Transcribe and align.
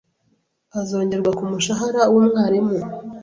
azongerwa 0.79 1.31
ku 1.37 1.43
mushahara 1.51 2.01
w’umwalimu 2.13 2.77